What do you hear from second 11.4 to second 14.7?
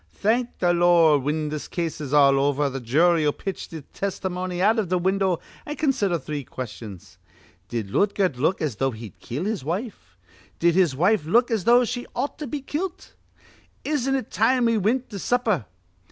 as though she ought to be kilt? Isn't it time